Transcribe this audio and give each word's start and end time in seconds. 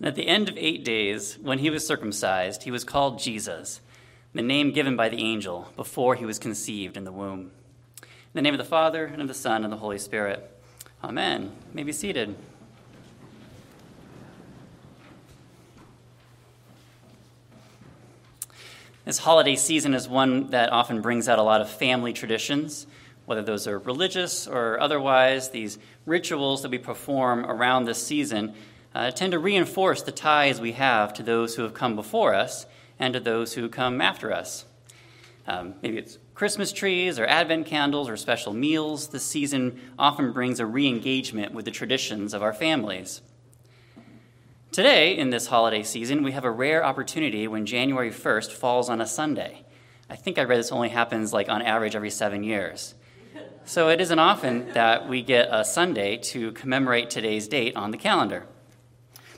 And 0.00 0.08
at 0.08 0.14
the 0.14 0.28
end 0.28 0.48
of 0.48 0.56
eight 0.56 0.82
days, 0.82 1.38
when 1.42 1.58
he 1.58 1.68
was 1.68 1.86
circumcised, 1.86 2.62
he 2.62 2.70
was 2.70 2.84
called 2.84 3.18
Jesus, 3.18 3.82
the 4.32 4.40
name 4.40 4.72
given 4.72 4.96
by 4.96 5.10
the 5.10 5.22
angel 5.22 5.68
before 5.76 6.14
he 6.14 6.24
was 6.24 6.38
conceived 6.38 6.96
in 6.96 7.04
the 7.04 7.12
womb. 7.12 7.50
In 8.00 8.08
the 8.32 8.40
name 8.40 8.54
of 8.54 8.58
the 8.58 8.64
Father, 8.64 9.04
and 9.04 9.20
of 9.20 9.28
the 9.28 9.34
Son, 9.34 9.62
and 9.62 9.70
the 9.70 9.76
Holy 9.76 9.98
Spirit. 9.98 10.50
Amen. 11.04 11.42
You 11.42 11.74
may 11.74 11.82
be 11.82 11.92
seated. 11.92 12.34
This 19.04 19.18
holiday 19.18 19.56
season 19.56 19.92
is 19.92 20.08
one 20.08 20.48
that 20.50 20.72
often 20.72 21.02
brings 21.02 21.28
out 21.28 21.38
a 21.38 21.42
lot 21.42 21.60
of 21.60 21.68
family 21.68 22.14
traditions, 22.14 22.86
whether 23.26 23.42
those 23.42 23.66
are 23.66 23.78
religious 23.78 24.46
or 24.46 24.80
otherwise. 24.80 25.50
These 25.50 25.78
rituals 26.06 26.62
that 26.62 26.70
we 26.70 26.78
perform 26.78 27.44
around 27.44 27.84
this 27.84 28.02
season 28.02 28.54
uh, 28.94 29.10
tend 29.10 29.32
to 29.32 29.38
reinforce 29.38 30.02
the 30.02 30.12
ties 30.12 30.60
we 30.60 30.72
have 30.72 31.12
to 31.14 31.22
those 31.22 31.56
who 31.56 31.62
have 31.62 31.74
come 31.74 31.94
before 31.94 32.34
us 32.34 32.66
and 32.98 33.14
to 33.14 33.20
those 33.20 33.54
who 33.54 33.68
come 33.68 34.00
after 34.00 34.32
us. 34.32 34.64
Um, 35.46 35.74
maybe 35.82 35.98
it's 35.98 36.18
Christmas 36.34 36.72
trees 36.72 37.18
or 37.18 37.26
Advent 37.26 37.66
candles 37.66 38.08
or 38.08 38.16
special 38.16 38.52
meals. 38.52 39.08
This 39.08 39.24
season 39.24 39.80
often 39.98 40.32
brings 40.32 40.60
a 40.60 40.66
re 40.66 40.86
engagement 40.86 41.52
with 41.52 41.64
the 41.64 41.70
traditions 41.70 42.34
of 42.34 42.42
our 42.42 42.52
families. 42.52 43.22
Today, 44.72 45.16
in 45.16 45.30
this 45.30 45.48
holiday 45.48 45.82
season, 45.82 46.22
we 46.22 46.32
have 46.32 46.44
a 46.44 46.50
rare 46.50 46.84
opportunity 46.84 47.48
when 47.48 47.66
January 47.66 48.10
1st 48.10 48.52
falls 48.52 48.88
on 48.88 49.00
a 49.00 49.06
Sunday. 49.06 49.64
I 50.08 50.16
think 50.16 50.38
I 50.38 50.44
read 50.44 50.58
this 50.58 50.70
only 50.70 50.90
happens 50.90 51.32
like 51.32 51.48
on 51.48 51.62
average 51.62 51.96
every 51.96 52.10
seven 52.10 52.44
years. 52.44 52.94
So 53.64 53.88
it 53.88 54.00
isn't 54.00 54.18
often 54.18 54.72
that 54.72 55.08
we 55.08 55.22
get 55.22 55.48
a 55.50 55.64
Sunday 55.64 56.16
to 56.18 56.52
commemorate 56.52 57.10
today's 57.10 57.48
date 57.48 57.76
on 57.76 57.90
the 57.90 57.96
calendar. 57.96 58.46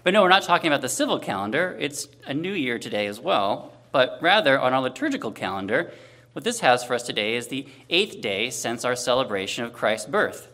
But 0.04 0.14
no, 0.14 0.22
we're 0.22 0.28
not 0.28 0.42
talking 0.42 0.66
about 0.68 0.80
the 0.80 0.88
civil 0.88 1.18
calendar. 1.20 1.76
It's 1.78 2.08
a 2.26 2.34
new 2.34 2.52
year 2.52 2.78
today 2.78 3.06
as 3.06 3.20
well. 3.20 3.72
But 3.92 4.18
rather, 4.20 4.58
on 4.58 4.72
our 4.72 4.80
liturgical 4.80 5.30
calendar, 5.30 5.92
what 6.32 6.44
this 6.44 6.60
has 6.60 6.82
for 6.82 6.94
us 6.94 7.02
today 7.02 7.36
is 7.36 7.48
the 7.48 7.68
eighth 7.90 8.20
day 8.20 8.50
since 8.50 8.84
our 8.84 8.96
celebration 8.96 9.64
of 9.64 9.72
Christ's 9.72 10.08
birth. 10.08 10.48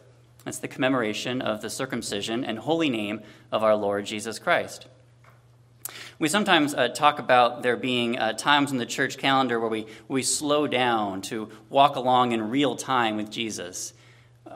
It's 0.44 0.58
the 0.58 0.68
commemoration 0.68 1.40
of 1.40 1.62
the 1.62 1.70
circumcision 1.70 2.44
and 2.44 2.58
holy 2.58 2.90
name 2.90 3.22
of 3.50 3.62
our 3.62 3.76
Lord 3.76 4.06
Jesus 4.06 4.38
Christ. 4.38 4.86
We 6.18 6.28
sometimes 6.28 6.74
uh, 6.74 6.88
talk 6.88 7.18
about 7.18 7.62
there 7.62 7.76
being 7.76 8.18
uh, 8.18 8.32
times 8.32 8.72
in 8.72 8.78
the 8.78 8.86
church 8.86 9.18
calendar 9.18 9.60
where 9.60 9.70
we, 9.70 9.86
we 10.08 10.22
slow 10.22 10.66
down 10.66 11.22
to 11.22 11.48
walk 11.70 11.96
along 11.96 12.32
in 12.32 12.50
real 12.50 12.76
time 12.76 13.16
with 13.16 13.30
Jesus. 13.30 13.94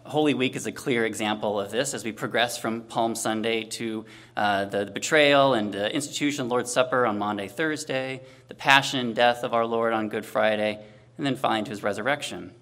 Holy 0.06 0.32
Week 0.32 0.56
is 0.56 0.66
a 0.66 0.72
clear 0.72 1.04
example 1.04 1.60
of 1.60 1.70
this 1.70 1.92
as 1.92 2.02
we 2.02 2.12
progress 2.12 2.56
from 2.56 2.82
Palm 2.82 3.14
Sunday 3.14 3.64
to 3.64 4.06
uh, 4.36 4.64
the, 4.64 4.86
the, 4.86 4.90
betrayal 4.90 5.52
and 5.52 5.72
the 5.72 5.94
institution 5.94 6.42
of 6.42 6.48
Lord's 6.48 6.72
Supper 6.72 7.04
on 7.04 7.18
Maundy, 7.18 7.48
Thursday, 7.48 8.22
the 8.48 8.54
passion 8.54 9.00
and 9.00 9.14
death 9.14 9.44
of 9.44 9.52
our 9.52 9.66
Lord 9.66 9.92
on 9.92 10.08
Good 10.08 10.24
Friday, 10.24 10.82
and 11.18 11.26
then 11.26 11.36
finally 11.36 11.64
to 11.64 11.70
his 11.70 11.82
resurrection. 11.82 12.52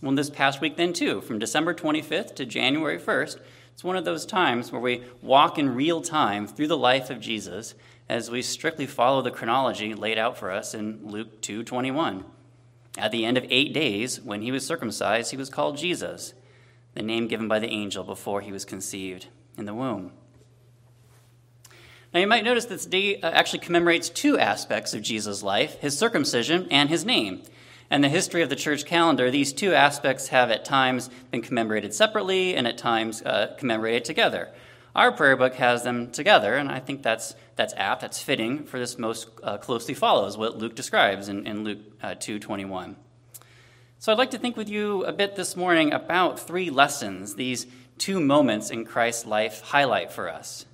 Well, 0.00 0.14
this 0.14 0.30
past 0.30 0.60
week, 0.60 0.76
then, 0.76 0.92
too, 0.92 1.20
from 1.22 1.40
December 1.40 1.74
25th 1.74 2.36
to 2.36 2.46
January 2.46 2.98
1st, 2.98 3.40
it's 3.72 3.82
one 3.82 3.96
of 3.96 4.04
those 4.04 4.24
times 4.24 4.70
where 4.70 4.80
we 4.80 5.02
walk 5.22 5.58
in 5.58 5.74
real 5.74 6.02
time 6.02 6.46
through 6.46 6.68
the 6.68 6.76
life 6.76 7.10
of 7.10 7.20
Jesus 7.20 7.74
as 8.08 8.30
we 8.30 8.42
strictly 8.42 8.86
follow 8.86 9.22
the 9.22 9.30
chronology 9.30 9.94
laid 9.94 10.18
out 10.18 10.36
for 10.36 10.50
us 10.50 10.74
in 10.74 11.00
Luke 11.04 11.40
2:21. 11.40 12.24
At 12.98 13.10
the 13.10 13.24
end 13.24 13.38
of 13.38 13.46
eight 13.48 13.72
days, 13.72 14.20
when 14.20 14.42
he 14.42 14.52
was 14.52 14.66
circumcised, 14.66 15.30
he 15.30 15.36
was 15.36 15.48
called 15.48 15.78
Jesus, 15.78 16.34
the 16.94 17.02
name 17.02 17.26
given 17.26 17.48
by 17.48 17.58
the 17.58 17.70
angel 17.70 18.04
before 18.04 18.42
he 18.42 18.52
was 18.52 18.64
conceived 18.64 19.28
in 19.56 19.64
the 19.64 19.74
womb. 19.74 20.12
Now, 22.12 22.20
you 22.20 22.26
might 22.26 22.44
notice 22.44 22.66
this 22.66 22.84
day 22.84 23.20
uh, 23.20 23.30
actually 23.30 23.60
commemorates 23.60 24.10
two 24.10 24.38
aspects 24.38 24.92
of 24.92 25.00
Jesus' 25.00 25.42
life 25.42 25.78
his 25.80 25.96
circumcision 25.96 26.68
and 26.70 26.90
his 26.90 27.06
name. 27.06 27.42
And 27.90 28.04
the 28.04 28.08
history 28.08 28.42
of 28.42 28.48
the 28.48 28.56
church 28.56 28.84
calendar, 28.84 29.30
these 29.30 29.52
two 29.52 29.74
aspects 29.74 30.28
have 30.28 30.50
at 30.50 30.64
times 30.64 31.10
been 31.30 31.42
commemorated 31.42 31.94
separately 31.94 32.54
and 32.54 32.66
at 32.66 32.78
times 32.78 33.22
uh, 33.22 33.54
commemorated 33.58 34.04
together. 34.04 34.50
Our 34.94 35.10
prayer 35.10 35.36
book 35.36 35.54
has 35.54 35.82
them 35.82 36.10
together, 36.10 36.54
and 36.54 36.70
I 36.70 36.78
think 36.78 37.02
that's, 37.02 37.34
that's 37.56 37.72
apt, 37.76 38.02
that's 38.02 38.22
fitting 38.22 38.64
for 38.64 38.78
this 38.78 38.98
most 38.98 39.28
uh, 39.42 39.56
closely 39.56 39.94
follows 39.94 40.36
what 40.36 40.58
Luke 40.58 40.74
describes 40.74 41.28
in, 41.28 41.46
in 41.46 41.64
Luke 41.64 41.78
uh, 42.02 42.08
2.21. 42.08 42.96
So 43.98 44.12
I'd 44.12 44.18
like 44.18 44.32
to 44.32 44.38
think 44.38 44.56
with 44.56 44.68
you 44.68 45.04
a 45.04 45.12
bit 45.12 45.36
this 45.36 45.56
morning 45.56 45.92
about 45.92 46.38
three 46.38 46.68
lessons 46.68 47.36
these 47.36 47.66
two 47.96 48.20
moments 48.20 48.68
in 48.68 48.84
Christ's 48.84 49.26
life 49.26 49.60
highlight 49.60 50.12
for 50.12 50.28
us. 50.28 50.66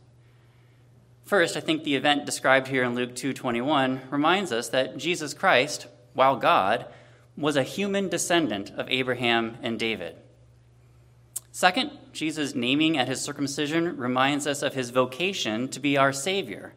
First, 1.25 1.57
I 1.57 1.61
think 1.61 1.85
the 1.85 1.95
event 1.95 2.25
described 2.25 2.69
here 2.69 2.83
in 2.83 2.95
Luke 2.95 3.15
2:21 3.15 4.01
reminds 4.11 4.51
us 4.51 4.71
that 4.71 4.97
Jesus 4.97 5.35
Christ, 5.35 5.87
while 6.15 6.37
God, 6.37 6.87
was 7.37 7.55
a 7.55 7.63
human 7.63 8.09
descendant 8.09 8.71
of 8.71 8.89
Abraham 8.89 9.59
and 9.63 9.79
David. 9.79 10.17
Second, 11.53 11.91
Jesus' 12.19 12.53
naming 12.53 12.99
at 12.99 13.07
his 13.07 13.21
circumcision 13.21 13.97
reminds 13.97 14.45
us 14.45 14.63
of 14.63 14.75
his 14.75 14.91
vocation 14.91 15.69
to 15.69 15.79
be 15.79 15.97
our 15.97 16.13
Savior. 16.13 16.75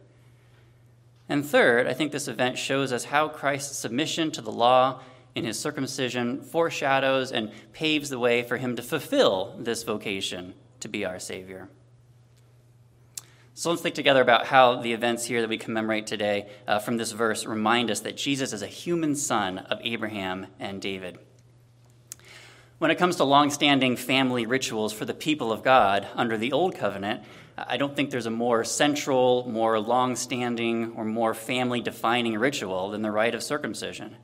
And 1.27 1.43
third, 1.43 1.87
I 1.87 1.93
think 1.93 2.11
this 2.11 2.27
event 2.27 2.59
shows 2.59 2.93
us 2.93 3.05
how 3.05 3.27
Christ's 3.27 3.75
submission 3.75 4.29
to 4.33 4.41
the 4.41 4.51
law 4.51 5.01
in 5.33 5.43
his 5.43 5.57
circumcision 5.57 6.43
foreshadows 6.43 7.31
and 7.31 7.51
paves 7.73 8.09
the 8.09 8.19
way 8.19 8.43
for 8.43 8.57
him 8.57 8.75
to 8.75 8.83
fulfill 8.83 9.55
this 9.57 9.81
vocation 9.81 10.53
to 10.79 10.87
be 10.87 11.05
our 11.05 11.17
Savior. 11.17 11.69
So 13.55 13.71
let's 13.71 13.81
think 13.81 13.95
together 13.95 14.21
about 14.21 14.45
how 14.45 14.75
the 14.75 14.93
events 14.93 15.25
here 15.25 15.41
that 15.41 15.49
we 15.49 15.57
commemorate 15.57 16.05
today 16.05 16.51
uh, 16.67 16.77
from 16.77 16.97
this 16.97 17.13
verse 17.13 17.47
remind 17.47 17.89
us 17.89 18.01
that 18.01 18.15
Jesus 18.15 18.53
is 18.53 18.61
a 18.61 18.67
human 18.67 19.15
son 19.15 19.57
of 19.57 19.79
Abraham 19.81 20.45
and 20.59 20.79
David. 20.79 21.17
When 22.81 22.89
it 22.89 22.97
comes 22.97 23.17
to 23.17 23.25
long-standing 23.25 23.95
family 23.95 24.47
rituals 24.47 24.91
for 24.91 25.05
the 25.05 25.13
people 25.13 25.51
of 25.51 25.61
God 25.61 26.07
under 26.15 26.35
the 26.35 26.51
Old 26.51 26.73
Covenant, 26.73 27.21
I 27.55 27.77
don't 27.77 27.95
think 27.95 28.09
there's 28.09 28.25
a 28.25 28.31
more 28.31 28.63
central, 28.63 29.47
more 29.47 29.79
long-standing, 29.79 30.93
or 30.95 31.05
more 31.05 31.35
family-defining 31.35 32.39
ritual 32.39 32.89
than 32.89 33.03
the 33.03 33.11
rite 33.11 33.35
of 33.35 33.43
circumcision. 33.43 34.15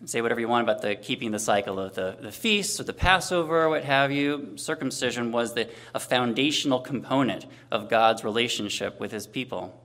And 0.00 0.08
say 0.08 0.22
whatever 0.22 0.40
you 0.40 0.48
want 0.48 0.62
about 0.62 0.80
the 0.80 0.96
keeping 0.96 1.30
the 1.30 1.38
cycle 1.38 1.78
of 1.78 1.94
the, 1.94 2.16
the 2.18 2.32
feasts 2.32 2.80
or 2.80 2.84
the 2.84 2.94
Passover 2.94 3.64
or 3.64 3.68
what 3.68 3.84
have 3.84 4.10
you. 4.10 4.54
Circumcision 4.56 5.30
was 5.30 5.52
the, 5.52 5.68
a 5.94 6.00
foundational 6.00 6.80
component 6.80 7.44
of 7.70 7.90
God's 7.90 8.24
relationship 8.24 8.98
with 8.98 9.12
his 9.12 9.26
people. 9.26 9.78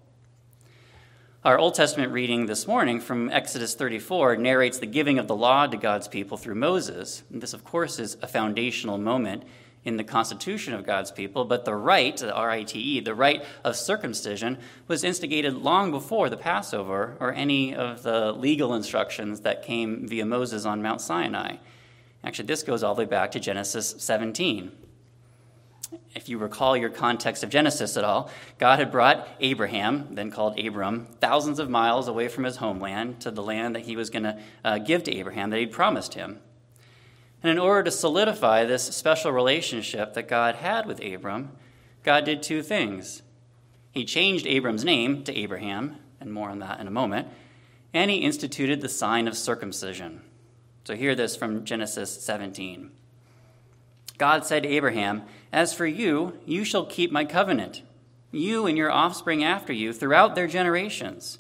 Our 1.46 1.58
Old 1.58 1.74
Testament 1.74 2.12
reading 2.12 2.48
this 2.48 2.68
morning 2.68 3.00
from 3.00 3.30
Exodus 3.30 3.74
34 3.74 4.36
narrates 4.36 4.80
the 4.80 4.86
giving 4.86 5.20
of 5.20 5.30
the 5.30 5.36
law 5.38 5.68
to 5.68 5.78
God's 5.78 6.10
people 6.10 6.36
through 6.36 6.56
Moses. 6.56 7.24
And 7.32 7.42
this, 7.42 7.54
of 7.54 7.64
course, 7.64 7.98
is 7.98 8.18
a 8.22 8.28
foundational 8.28 8.98
moment 8.98 9.44
in 9.86 9.96
the 9.96 10.04
constitution 10.04 10.74
of 10.74 10.86
God's 10.86 11.14
people, 11.14 11.46
but 11.46 11.64
the 11.64 11.76
rite, 11.76 12.18
the 12.18 12.34
R 12.34 12.50
I 12.50 12.64
T 12.64 12.78
E, 12.78 13.00
the 13.00 13.16
rite 13.16 13.46
of 13.64 13.78
circumcision, 13.78 14.58
was 14.90 15.06
instigated 15.06 15.54
long 15.54 15.92
before 15.92 16.30
the 16.30 16.36
Passover 16.36 17.16
or 17.22 17.32
any 17.32 17.74
of 17.74 18.04
the 18.04 18.34
legal 18.34 18.74
instructions 18.74 19.40
that 19.40 19.64
came 19.64 20.10
via 20.10 20.26
Moses 20.26 20.66
on 20.66 20.82
Mount 20.82 21.00
Sinai. 21.00 21.56
Actually, 22.22 22.48
this 22.48 22.64
goes 22.64 22.84
all 22.84 22.96
the 22.96 23.04
way 23.04 23.10
back 23.10 23.32
to 23.32 23.40
Genesis 23.40 23.96
17 23.98 24.74
if 24.74 24.89
you 26.30 26.38
recall 26.38 26.78
your 26.78 26.90
context 26.90 27.44
of 27.44 27.50
Genesis 27.50 27.98
at 27.98 28.04
all, 28.04 28.30
God 28.58 28.80
had 28.80 28.92
brought 28.92 29.28
Abraham, 29.40 30.08
then 30.12 30.32
called 30.32 30.60
Abram, 30.60 31.08
thousands 31.20 31.60
of 31.60 31.70
miles 31.70 32.08
away 32.08 32.28
from 32.28 32.44
his 32.44 32.58
homeland 32.58 33.20
to 33.22 33.32
the 33.32 33.44
land 33.44 33.76
that 33.76 33.86
he 33.86 33.96
was 33.96 34.10
going 34.10 34.24
to 34.24 34.40
uh, 34.64 34.78
give 34.78 35.04
to 35.04 35.16
Abraham, 35.16 35.50
that 35.50 35.60
he'd 35.60 35.72
promised 35.72 36.14
him. 36.14 36.40
And 37.42 37.52
in 37.52 37.58
order 37.58 37.84
to 37.84 37.92
solidify 37.92 38.66
this 38.66 38.84
special 38.84 39.32
relationship 39.32 40.14
that 40.14 40.28
God 40.28 40.56
had 40.56 40.86
with 40.86 41.04
Abram, 41.04 41.52
God 42.04 42.26
did 42.26 42.44
two 42.44 42.62
things. 42.62 43.22
He 43.92 44.06
changed 44.06 44.46
Abram's 44.46 44.86
name 44.86 45.24
to 45.24 45.36
Abraham, 45.36 45.96
and 46.20 46.34
more 46.34 46.50
on 46.50 46.60
that 46.60 46.80
in 46.80 46.88
a 46.88 46.92
moment, 46.92 47.28
and 47.94 48.12
he 48.12 48.18
instituted 48.18 48.82
the 48.82 48.90
sign 48.90 49.28
of 49.28 49.38
circumcision. 49.38 50.22
So 50.84 50.96
hear 50.96 51.16
this 51.16 51.36
from 51.36 51.66
Genesis 51.66 52.24
17. 52.24 52.92
God 54.20 54.46
said 54.46 54.64
to 54.64 54.70
Abraham, 54.70 55.24
As 55.52 55.74
for 55.74 55.88
you, 55.88 56.38
you 56.46 56.64
shall 56.64 56.86
keep 56.86 57.12
my 57.12 57.26
covenant, 57.26 57.82
you 58.32 58.68
and 58.68 58.78
your 58.78 58.92
offspring 58.92 59.44
after 59.44 59.74
you, 59.74 59.94
throughout 59.94 60.36
their 60.36 60.46
generations. 60.46 61.40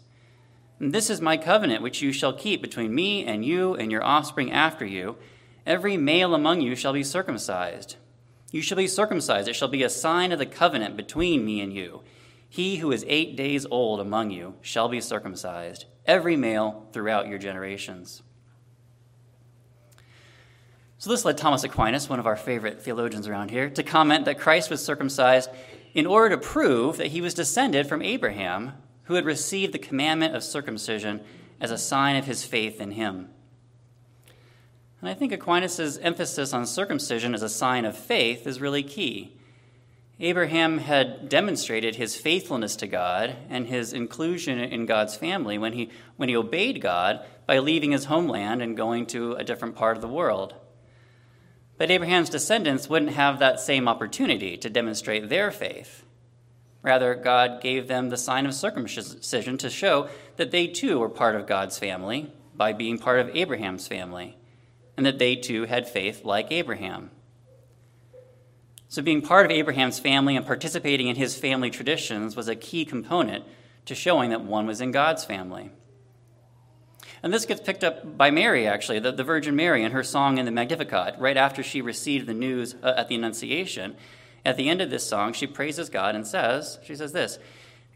And 0.80 0.94
this 0.94 1.10
is 1.10 1.20
my 1.20 1.36
covenant 1.36 1.84
which 1.84 2.02
you 2.02 2.14
shall 2.14 2.32
keep 2.32 2.62
between 2.62 2.96
me 2.96 3.26
and 3.26 3.44
you 3.44 3.76
and 3.76 3.92
your 3.92 4.04
offspring 4.04 4.52
after 4.52 4.86
you. 4.86 5.18
Every 5.66 5.98
male 5.98 6.34
among 6.34 6.62
you 6.62 6.74
shall 6.74 6.94
be 6.94 7.04
circumcised. 7.04 7.98
You 8.52 8.62
shall 8.62 8.78
be 8.78 8.88
circumcised. 8.88 9.50
It 9.50 9.58
shall 9.58 9.68
be 9.68 9.84
a 9.84 9.90
sign 9.90 10.32
of 10.32 10.40
the 10.40 10.46
covenant 10.46 10.96
between 10.96 11.46
me 11.46 11.60
and 11.60 11.74
you. 11.74 12.02
He 12.48 12.78
who 12.78 12.94
is 12.94 13.06
eight 13.08 13.36
days 13.36 13.68
old 13.70 14.00
among 14.00 14.32
you 14.32 14.56
shall 14.62 14.88
be 14.88 15.02
circumcised, 15.02 15.86
every 16.06 16.38
male 16.38 16.88
throughout 16.94 17.28
your 17.28 17.38
generations. 17.38 18.24
So 21.00 21.10
this 21.10 21.24
led 21.24 21.38
Thomas 21.38 21.64
Aquinas, 21.64 22.10
one 22.10 22.20
of 22.20 22.28
our 22.28 22.36
favorite 22.36 22.82
theologians 22.82 23.26
around 23.26 23.52
here, 23.52 23.70
to 23.70 23.84
comment 23.84 24.26
that 24.26 24.38
Christ 24.38 24.70
was 24.70 24.84
circumcised 24.84 25.50
in 25.94 26.06
order 26.06 26.36
to 26.36 26.38
prove 26.38 26.98
that 26.98 27.08
he 27.08 27.22
was 27.22 27.34
descended 27.34 27.88
from 27.88 28.02
Abraham, 28.02 28.74
who 29.04 29.14
had 29.14 29.24
received 29.24 29.74
the 29.74 29.80
commandment 29.80 30.36
of 30.36 30.44
circumcision 30.44 31.22
as 31.62 31.72
a 31.72 31.78
sign 31.78 32.18
of 32.18 32.26
his 32.26 32.44
faith 32.44 32.82
in 32.82 32.92
him. 32.92 33.30
And 35.00 35.10
I 35.10 35.14
think 35.14 35.32
Aquinas' 35.32 35.98
emphasis 36.00 36.54
on 36.54 36.66
circumcision 36.66 37.34
as 37.34 37.44
a 37.44 37.50
sign 37.50 37.86
of 37.86 37.98
faith 37.98 38.46
is 38.46 38.60
really 38.60 38.84
key. 38.84 39.38
Abraham 40.20 40.80
had 40.80 41.30
demonstrated 41.30 41.96
his 41.96 42.18
faithfulness 42.18 42.76
to 42.76 42.88
God 42.88 43.38
and 43.50 43.68
his 43.68 43.94
inclusion 43.94 44.60
in 44.60 44.86
God's 44.86 45.16
family 45.16 45.58
when 45.58 45.72
he, 45.72 45.92
when 46.18 46.28
he 46.28 46.36
obeyed 46.36 46.82
God 46.82 47.26
by 47.46 47.60
leaving 47.60 47.94
his 47.94 48.06
homeland 48.06 48.62
and 48.62 48.76
going 48.76 49.06
to 49.08 49.36
a 49.36 49.46
different 49.46 49.78
part 49.78 49.96
of 49.96 50.02
the 50.02 50.10
world. 50.10 50.56
But 51.80 51.90
Abraham's 51.90 52.30
descendants 52.30 52.90
wouldn't 52.90 53.14
have 53.14 53.40
that 53.40 53.62
same 53.62 53.88
opportunity 53.88 54.58
to 54.58 54.70
demonstrate 54.70 55.30
their 55.30 55.50
faith. 55.50 56.04
Rather, 56.84 57.16
God 57.16 57.62
gave 57.62 57.88
them 57.88 58.10
the 58.10 58.18
sign 58.18 58.46
of 58.46 58.54
circumcision 58.54 59.58
to 59.58 59.70
show 59.70 60.10
that 60.36 60.52
they 60.52 60.68
too 60.68 61.00
were 61.00 61.10
part 61.10 61.36
of 61.36 61.48
God's 61.48 61.80
family 61.80 62.34
by 62.54 62.74
being 62.74 62.98
part 62.98 63.22
of 63.22 63.34
Abraham's 63.34 63.88
family, 63.88 64.38
and 64.98 65.06
that 65.06 65.20
they 65.20 65.38
too 65.38 65.64
had 65.64 65.88
faith 65.88 66.26
like 66.26 66.52
Abraham. 66.52 67.12
So, 68.90 69.02
being 69.02 69.22
part 69.22 69.46
of 69.46 69.52
Abraham's 69.52 70.00
family 70.00 70.36
and 70.36 70.46
participating 70.46 71.08
in 71.08 71.16
his 71.16 71.38
family 71.38 71.70
traditions 71.70 72.36
was 72.36 72.50
a 72.50 72.56
key 72.56 72.84
component 72.84 73.46
to 73.86 73.96
showing 73.96 74.32
that 74.32 74.44
one 74.44 74.68
was 74.68 74.82
in 74.82 74.92
God's 74.92 75.24
family. 75.24 75.72
And 77.22 77.34
this 77.34 77.46
gets 77.46 77.62
picked 77.62 77.84
up 77.84 78.18
by 78.18 78.32
Mary, 78.32 78.66
actually, 78.66 79.00
the, 79.00 79.12
the 79.12 79.24
Virgin 79.24 79.56
Mary, 79.56 79.84
in 79.84 79.92
her 79.92 80.04
song 80.04 80.38
in 80.38 80.46
the 80.46 80.52
Magnificat, 80.52 81.16
rite 81.20 81.38
after 81.38 81.62
she 81.62 81.82
received 81.82 82.28
the 82.28 82.34
news 82.34 82.76
uh, 82.82 82.94
at 82.96 83.08
the 83.08 83.16
Annunciation. 83.16 83.96
At 84.46 84.56
the 84.56 84.70
end 84.70 84.82
of 84.82 84.90
this 84.90 85.06
song, 85.06 85.34
she 85.34 85.48
praises 85.48 85.90
God 85.90 86.16
and 86.16 86.26
says, 86.26 86.80
She 86.84 86.96
says 86.96 87.12
this 87.12 87.40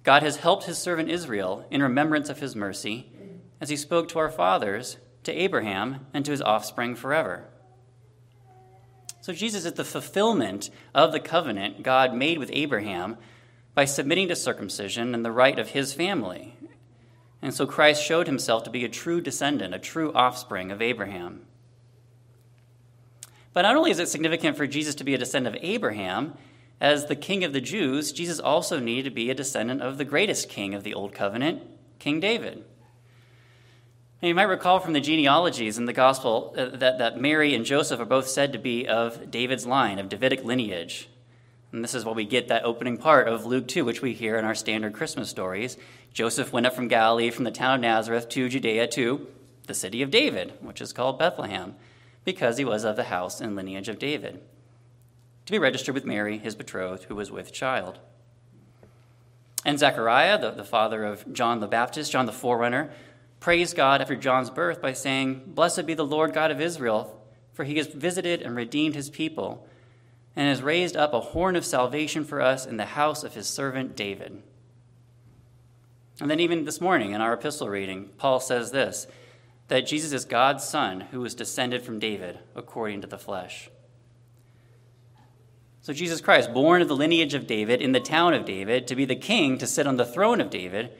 God 0.03 0.23
has 0.23 0.37
helped 0.37 0.65
his 0.65 0.77
servant 0.77 1.09
Israel 1.09 1.65
in 1.71 1.81
remembrance 1.81 2.29
of 2.29 2.39
his 2.39 2.55
mercy, 2.55 3.11
as 3.61 3.69
he 3.69 3.77
spoke 3.77 4.09
to 4.09 4.19
our 4.19 4.29
fathers, 4.29 4.97
to 5.23 5.31
Abraham, 5.31 6.05
and 6.13 6.25
to 6.25 6.31
his 6.31 6.41
offspring 6.41 6.95
forever. 6.95 7.45
So 9.21 9.31
Jesus 9.31 9.63
is 9.63 9.73
the 9.73 9.85
fulfillment 9.85 10.69
of 10.93 11.13
the 11.13 11.19
covenant 11.21 11.81
God 11.81 12.13
made 12.13 12.39
with 12.39 12.49
Abraham 12.51 13.17
by 13.73 13.85
submitting 13.85 14.27
to 14.27 14.35
circumcision 14.35 15.15
and 15.15 15.23
the 15.23 15.31
right 15.31 15.57
of 15.57 15.69
his 15.69 15.93
family. 15.93 16.57
And 17.43 17.53
so 17.53 17.67
Christ 17.67 18.01
showed 18.01 18.25
himself 18.25 18.63
to 18.63 18.69
be 18.69 18.85
a 18.85 18.89
true 18.89 19.19
descendant, 19.19 19.75
a 19.75 19.79
true 19.79 20.13
offspring 20.13 20.71
of 20.71 20.81
Abraham. 20.81 21.41
But 23.51 23.63
not 23.63 23.75
only 23.75 23.91
is 23.91 23.99
it 23.99 24.07
significant 24.07 24.55
for 24.55 24.65
Jesus 24.65 24.95
to 24.95 25.03
be 25.03 25.13
a 25.13 25.17
descendant 25.17 25.57
of 25.57 25.63
Abraham, 25.63 26.37
as 26.79 27.05
the 27.05 27.17
king 27.17 27.43
of 27.43 27.51
the 27.51 27.59
Jews, 27.59 28.13
Jesus 28.13 28.39
also 28.39 28.79
needed 28.79 29.03
to 29.03 29.13
be 29.13 29.29
a 29.29 29.35
descendant 29.35 29.81
of 29.81 29.97
the 29.97 30.05
greatest 30.05 30.47
king 30.47 30.73
of 30.73 30.83
the 30.83 30.93
Old 30.93 31.13
Covenant, 31.13 31.61
King 31.99 32.21
David. 32.21 32.63
And 34.21 34.29
you 34.29 34.35
might 34.35 34.43
recall 34.43 34.79
from 34.79 34.93
the 34.93 35.01
genealogies 35.01 35.77
in 35.77 35.83
the 35.83 35.91
gospel 35.91 36.55
uh, 36.57 36.77
that, 36.77 36.99
that 36.99 37.19
Mary 37.19 37.53
and 37.53 37.65
Joseph 37.65 37.99
are 37.99 38.05
both 38.05 38.29
said 38.29 38.53
to 38.53 38.57
be 38.57 38.87
of 38.87 39.29
David's 39.29 39.67
line, 39.67 39.99
of 39.99 40.07
Davidic 40.07 40.45
lineage. 40.45 41.09
And 41.73 41.83
this 41.83 41.95
is 41.95 42.05
what 42.05 42.15
we 42.15 42.25
get 42.25 42.49
that 42.49 42.65
opening 42.65 42.97
part 42.97 43.27
of 43.27 43.47
Luke 43.47 43.67
2, 43.67 43.83
which 43.83 44.01
we 44.01 44.13
hear 44.13 44.37
in 44.37 44.45
our 44.45 44.53
standard 44.53 44.93
Christmas 44.93 45.27
stories. 45.27 45.75
Joseph 46.13 46.53
went 46.53 46.67
up 46.67 46.75
from 46.75 46.87
Galilee, 46.87 47.31
from 47.31 47.45
the 47.45 47.51
town 47.51 47.73
of 47.73 47.81
Nazareth 47.81 48.29
to 48.29 48.47
Judea 48.47 48.87
to 48.89 49.25
the 49.65 49.73
city 49.73 50.03
of 50.03 50.11
David, 50.11 50.53
which 50.61 50.81
is 50.81 50.93
called 50.93 51.17
Bethlehem, 51.17 51.75
because 52.23 52.59
he 52.59 52.63
was 52.63 52.83
of 52.83 52.95
the 52.95 53.05
house 53.05 53.41
and 53.41 53.55
lineage 53.55 53.89
of 53.89 53.97
David, 53.97 54.39
to 55.47 55.51
be 55.51 55.57
registered 55.57 55.95
with 55.95 56.05
Mary, 56.05 56.37
his 56.37 56.53
betrothed, 56.53 57.05
who 57.05 57.15
was 57.15 57.31
with 57.31 57.51
child. 57.51 57.97
And 59.65 59.79
Zechariah, 59.79 60.39
the, 60.39 60.51
the 60.51 60.63
father 60.63 61.03
of 61.03 61.33
John 61.33 61.59
the 61.59 61.67
Baptist, 61.67 62.11
John 62.11 62.27
the 62.27 62.31
forerunner, 62.31 62.91
praised 63.39 63.75
God 63.75 63.99
after 63.99 64.15
John's 64.15 64.51
birth 64.51 64.79
by 64.79 64.93
saying, 64.93 65.41
Blessed 65.47 65.87
be 65.87 65.95
the 65.95 66.05
Lord 66.05 66.33
God 66.33 66.51
of 66.51 66.61
Israel, 66.61 67.19
for 67.51 67.63
he 67.63 67.77
has 67.77 67.87
visited 67.87 68.43
and 68.43 68.55
redeemed 68.55 68.93
his 68.93 69.09
people 69.09 69.67
and 70.35 70.47
has 70.47 70.61
raised 70.61 70.97
up 70.97 71.13
a 71.13 71.19
horn 71.19 71.55
of 71.55 71.65
salvation 71.65 72.23
for 72.23 72.41
us 72.41 72.65
in 72.65 72.77
the 72.77 72.85
house 72.85 73.23
of 73.23 73.35
his 73.35 73.47
servant 73.47 73.95
David. 73.95 74.41
And 76.19 76.29
then, 76.29 76.39
even 76.39 76.65
this 76.65 76.81
morning 76.81 77.11
in 77.11 77.21
our 77.21 77.33
epistle 77.33 77.69
reading, 77.69 78.09
Paul 78.17 78.39
says 78.39 78.71
this 78.71 79.07
that 79.67 79.87
Jesus 79.87 80.11
is 80.11 80.25
God's 80.25 80.63
Son 80.63 81.01
who 81.01 81.21
was 81.21 81.33
descended 81.35 81.83
from 81.83 81.99
David 81.99 82.39
according 82.55 83.01
to 83.01 83.07
the 83.07 83.17
flesh. 83.17 83.69
So, 85.81 85.91
Jesus 85.91 86.21
Christ, 86.21 86.53
born 86.53 86.81
of 86.81 86.87
the 86.87 86.95
lineage 86.95 87.33
of 87.33 87.47
David 87.47 87.81
in 87.81 87.91
the 87.91 87.99
town 87.99 88.33
of 88.33 88.45
David, 88.45 88.87
to 88.87 88.95
be 88.95 89.05
the 89.05 89.15
king 89.15 89.57
to 89.57 89.67
sit 89.67 89.87
on 89.87 89.97
the 89.97 90.05
throne 90.05 90.39
of 90.39 90.49
David, 90.49 90.91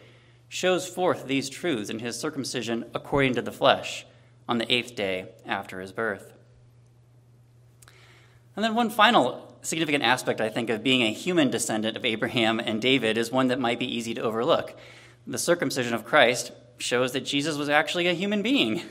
shows 0.50 0.88
forth 0.88 1.26
these 1.26 1.50
truths 1.50 1.90
in 1.90 2.00
his 2.00 2.20
circumcision 2.20 2.86
according 2.94 3.34
to 3.36 3.42
the 3.42 3.52
flesh 3.52 4.06
on 4.48 4.58
the 4.58 4.72
eighth 4.72 4.96
day 4.96 5.30
after 5.46 5.80
his 5.80 5.92
birth. 5.92 6.33
And 8.56 8.64
then, 8.64 8.76
one 8.76 8.90
final 8.90 9.58
significant 9.62 10.04
aspect, 10.04 10.42
I 10.42 10.50
think, 10.50 10.70
of 10.70 10.84
being 10.84 11.02
a 11.02 11.14
human 11.14 11.50
descendant 11.50 11.98
of 11.98 12.06
Abraham 12.06 12.60
and 12.60 12.82
David 12.82 13.18
is 13.18 13.32
one 13.32 13.48
that 13.48 13.60
might 13.60 13.80
be 13.80 13.96
easy 13.98 14.14
to 14.14 14.22
overlook. 14.22 14.76
The 15.26 15.38
circumcision 15.38 15.94
of 15.94 16.06
Christ 16.06 16.52
shows 16.78 17.14
that 17.14 17.22
Jesus 17.22 17.56
was 17.56 17.70
actually 17.70 18.08
a 18.08 18.14
human 18.14 18.42
being. 18.42 18.80
I 18.80 18.84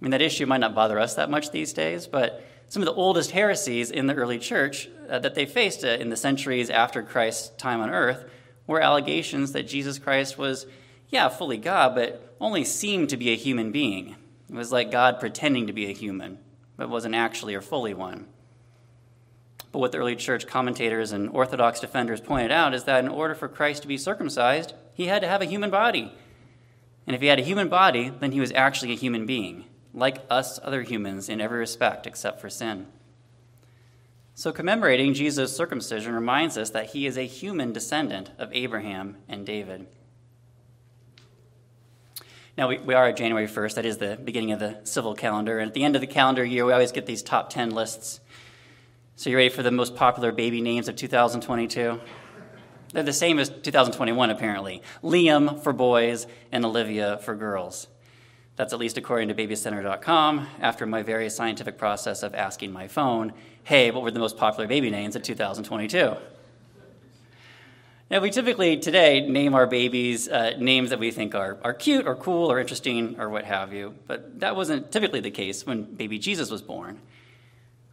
mean, 0.00 0.10
that 0.10 0.20
issue 0.22 0.46
might 0.46 0.58
not 0.58 0.74
bother 0.74 0.98
us 0.98 1.14
that 1.14 1.30
much 1.30 1.50
these 1.50 1.72
days, 1.72 2.06
but 2.06 2.44
some 2.68 2.82
of 2.82 2.86
the 2.86 2.94
oldest 2.94 3.30
heresies 3.30 3.90
in 3.90 4.06
the 4.06 4.14
early 4.14 4.38
church 4.38 4.88
uh, 5.08 5.18
that 5.20 5.34
they 5.34 5.46
faced 5.46 5.84
uh, 5.84 5.88
in 5.88 6.10
the 6.10 6.16
centuries 6.16 6.70
after 6.70 7.02
Christ's 7.02 7.50
time 7.56 7.80
on 7.80 7.90
earth 7.90 8.28
were 8.66 8.80
allegations 8.80 9.52
that 9.52 9.68
Jesus 9.68 9.98
Christ 9.98 10.38
was, 10.38 10.66
yeah, 11.08 11.28
fully 11.28 11.58
God, 11.58 11.94
but 11.94 12.34
only 12.40 12.64
seemed 12.64 13.10
to 13.10 13.16
be 13.16 13.32
a 13.32 13.36
human 13.36 13.70
being. 13.70 14.16
It 14.48 14.54
was 14.56 14.72
like 14.72 14.90
God 14.90 15.20
pretending 15.20 15.66
to 15.68 15.72
be 15.72 15.86
a 15.86 15.94
human, 15.94 16.38
but 16.76 16.90
wasn't 16.90 17.14
actually 17.14 17.54
or 17.54 17.60
fully 17.60 17.94
one. 17.94 18.26
But 19.74 19.80
what 19.80 19.90
the 19.90 19.98
early 19.98 20.14
church 20.14 20.46
commentators 20.46 21.10
and 21.10 21.28
Orthodox 21.30 21.80
defenders 21.80 22.20
pointed 22.20 22.52
out 22.52 22.74
is 22.74 22.84
that 22.84 23.02
in 23.02 23.10
order 23.10 23.34
for 23.34 23.48
Christ 23.48 23.82
to 23.82 23.88
be 23.88 23.98
circumcised, 23.98 24.72
he 24.92 25.06
had 25.06 25.20
to 25.22 25.26
have 25.26 25.42
a 25.42 25.46
human 25.46 25.68
body. 25.68 26.12
And 27.08 27.16
if 27.16 27.20
he 27.20 27.26
had 27.26 27.40
a 27.40 27.42
human 27.42 27.68
body, 27.68 28.08
then 28.20 28.30
he 28.30 28.38
was 28.38 28.52
actually 28.52 28.92
a 28.92 28.96
human 28.96 29.26
being, 29.26 29.64
like 29.92 30.24
us 30.30 30.60
other 30.62 30.82
humans 30.82 31.28
in 31.28 31.40
every 31.40 31.58
respect 31.58 32.06
except 32.06 32.40
for 32.40 32.48
sin. 32.48 32.86
So, 34.36 34.52
commemorating 34.52 35.12
Jesus' 35.12 35.56
circumcision 35.56 36.14
reminds 36.14 36.56
us 36.56 36.70
that 36.70 36.90
he 36.90 37.04
is 37.04 37.18
a 37.18 37.26
human 37.26 37.72
descendant 37.72 38.30
of 38.38 38.52
Abraham 38.52 39.16
and 39.28 39.44
David. 39.44 39.88
Now, 42.56 42.68
we, 42.68 42.78
we 42.78 42.94
are 42.94 43.08
at 43.08 43.16
January 43.16 43.48
1st. 43.48 43.74
That 43.74 43.86
is 43.86 43.98
the 43.98 44.20
beginning 44.22 44.52
of 44.52 44.60
the 44.60 44.78
civil 44.84 45.16
calendar. 45.16 45.58
And 45.58 45.66
at 45.66 45.74
the 45.74 45.82
end 45.82 45.96
of 45.96 46.00
the 46.00 46.06
calendar 46.06 46.44
year, 46.44 46.64
we 46.64 46.72
always 46.72 46.92
get 46.92 47.06
these 47.06 47.24
top 47.24 47.50
10 47.50 47.70
lists. 47.70 48.20
So, 49.16 49.30
you 49.30 49.36
ready 49.36 49.48
for 49.48 49.62
the 49.62 49.70
most 49.70 49.94
popular 49.94 50.32
baby 50.32 50.60
names 50.60 50.88
of 50.88 50.96
2022? 50.96 52.00
They're 52.92 53.02
the 53.04 53.12
same 53.12 53.38
as 53.38 53.48
2021, 53.48 54.30
apparently 54.30 54.82
Liam 55.04 55.62
for 55.62 55.72
boys 55.72 56.26
and 56.50 56.64
Olivia 56.64 57.18
for 57.18 57.36
girls. 57.36 57.86
That's 58.56 58.72
at 58.72 58.80
least 58.80 58.98
according 58.98 59.28
to 59.28 59.34
babycenter.com 59.34 60.48
after 60.60 60.84
my 60.84 61.04
very 61.04 61.30
scientific 61.30 61.78
process 61.78 62.24
of 62.24 62.34
asking 62.34 62.72
my 62.72 62.88
phone, 62.88 63.34
hey, 63.62 63.92
what 63.92 64.02
were 64.02 64.10
the 64.10 64.18
most 64.18 64.36
popular 64.36 64.66
baby 64.66 64.90
names 64.90 65.14
of 65.14 65.22
2022? 65.22 66.16
Now, 68.10 68.18
we 68.18 68.30
typically 68.30 68.78
today 68.78 69.20
name 69.20 69.54
our 69.54 69.68
babies 69.68 70.28
uh, 70.28 70.54
names 70.58 70.90
that 70.90 70.98
we 70.98 71.12
think 71.12 71.36
are, 71.36 71.58
are 71.62 71.72
cute 71.72 72.08
or 72.08 72.16
cool 72.16 72.50
or 72.50 72.58
interesting 72.58 73.20
or 73.20 73.30
what 73.30 73.44
have 73.44 73.72
you, 73.72 73.94
but 74.08 74.40
that 74.40 74.56
wasn't 74.56 74.90
typically 74.90 75.20
the 75.20 75.30
case 75.30 75.64
when 75.64 75.84
baby 75.84 76.18
Jesus 76.18 76.50
was 76.50 76.62
born 76.62 77.00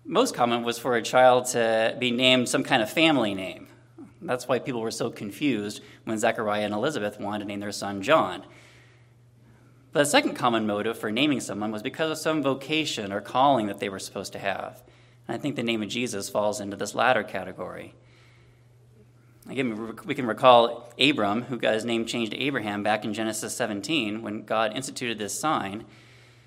most 0.06 0.34
common 0.34 0.64
was 0.64 0.80
for 0.80 0.96
a 0.96 1.02
child 1.02 1.46
to 1.48 1.96
be 2.00 2.12
named 2.12 2.50
some 2.50 2.64
kind 2.64 2.82
of 2.82 2.90
family 2.90 3.34
name. 3.34 3.68
That's 4.22 4.48
why 4.48 4.60
people 4.60 4.82
were 4.82 4.92
so 4.92 5.10
confused 5.10 5.82
when 6.04 6.18
Zechariah 6.18 6.66
and 6.66 6.74
Elizabeth 6.74 7.20
wanted 7.20 7.40
to 7.40 7.46
name 7.46 7.60
their 7.60 7.72
son 7.72 8.02
John. 8.02 8.44
But 9.92 10.02
the 10.02 10.06
second 10.06 10.36
common 10.36 10.66
motive 10.66 10.98
for 10.98 11.12
naming 11.12 11.40
someone 11.40 11.72
was 11.72 11.84
because 11.84 12.12
of 12.12 12.18
some 12.18 12.42
vocation 12.42 13.12
or 13.12 13.20
calling 13.20 13.68
that 13.68 13.80
they 13.80 13.90
were 13.90 14.00
supposed 14.00 14.34
to 14.34 14.40
have. 14.40 14.82
And 15.28 15.36
I 15.36 15.40
think 15.40 15.56
the 15.56 15.64
name 15.64 15.84
of 15.84 15.90
Jesus 15.90 16.30
falls 16.30 16.60
into 16.60 16.78
this 16.78 16.96
latter 16.96 17.24
category. 17.24 17.94
Again, 19.50 19.98
we 20.06 20.16
can 20.16 20.28
recall 20.28 20.94
Abram, 21.00 21.44
who 21.44 21.58
got 21.58 21.74
his 21.74 21.84
name 21.84 22.06
changed 22.06 22.32
to 22.32 22.40
Abraham 22.40 22.84
back 22.84 23.04
in 23.04 23.14
Genesis 23.14 23.56
17 23.56 24.22
when 24.22 24.44
God 24.44 24.76
instituted 24.76 25.18
this 25.18 25.38
sign. 25.38 25.86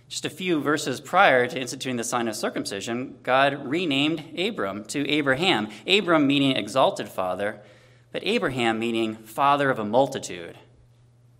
Just 0.08 0.24
a 0.24 0.30
few 0.30 0.60
verses 0.60 1.00
prior 1.00 1.46
to 1.46 1.60
instituting 1.60 1.96
the 1.96 2.04
sign 2.04 2.28
of 2.28 2.36
circumcision, 2.36 3.18
God 3.22 3.66
renamed 3.66 4.38
Abram 4.38 4.84
to 4.86 5.08
Abraham. 5.08 5.68
Abram 5.86 6.26
meaning 6.26 6.56
exalted 6.56 7.08
father, 7.08 7.60
but 8.12 8.22
Abraham 8.24 8.78
meaning 8.78 9.16
father 9.16 9.70
of 9.70 9.78
a 9.78 9.84
multitude. 9.84 10.58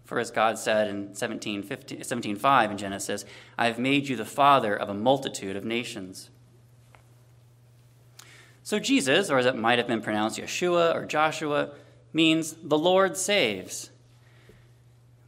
For 0.05 0.19
as 0.19 0.31
God 0.31 0.59
said 0.59 0.89
in 0.89 1.11
17.5 1.11 2.71
in 2.71 2.79
Genesis, 2.79 3.25
I 3.57 3.67
have 3.67 3.79
made 3.79 4.09
you 4.09 4.17
the 4.17 4.25
father 4.25 4.75
of 4.75 4.89
a 4.89 4.95
multitude 4.95 5.57
of 5.57 5.65
nations. 5.65 6.31
So 8.63 8.79
Jesus, 8.79 9.31
or 9.31 9.39
as 9.39 9.47
it 9.47 9.57
might 9.57 9.79
have 9.79 9.87
been 9.87 10.01
pronounced 10.01 10.39
Yeshua 10.39 10.95
or 10.95 11.05
Joshua, 11.05 11.71
means 12.13 12.55
the 12.63 12.79
Lord 12.79 13.17
saves. 13.17 13.91